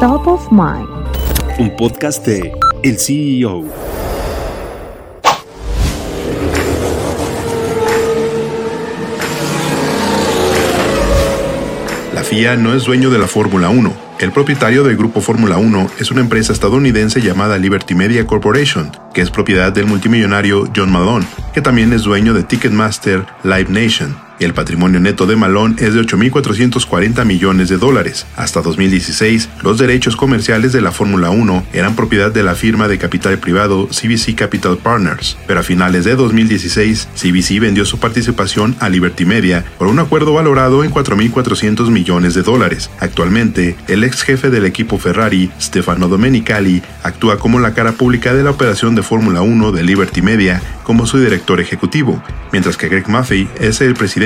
[0.00, 0.86] Top of Mind.
[1.58, 2.52] Un podcast de
[2.82, 3.64] El CEO.
[12.12, 15.90] La FIA no es dueño de la Fórmula 1 el propietario del grupo Fórmula 1
[15.98, 21.26] es una empresa estadounidense llamada Liberty Media Corporation, que es propiedad del multimillonario John Malone,
[21.52, 26.00] que también es dueño de Ticketmaster Live Nation el patrimonio neto de Malone es de
[26.02, 28.26] 8.440 millones de dólares.
[28.36, 32.98] Hasta 2016, los derechos comerciales de la Fórmula 1 eran propiedad de la firma de
[32.98, 38.88] capital privado CBC Capital Partners, pero a finales de 2016, CBC vendió su participación a
[38.88, 42.90] Liberty Media por un acuerdo valorado en 4.400 millones de dólares.
[43.00, 48.42] Actualmente, el ex jefe del equipo Ferrari, Stefano Domenicali, actúa como la cara pública de
[48.42, 52.22] la operación de Fórmula 1 de Liberty Media como su director ejecutivo,
[52.52, 54.25] mientras que Greg Maffei es el presidente